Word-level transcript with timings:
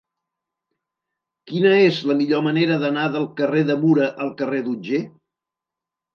Quina 1.51 1.73
és 1.89 1.99
la 2.13 2.15
millor 2.21 2.41
manera 2.47 2.79
d'anar 2.85 3.05
del 3.17 3.29
carrer 3.43 3.63
de 3.69 3.77
Mura 3.85 4.09
al 4.27 4.35
carrer 4.43 4.65
d'Otger? 4.71 5.05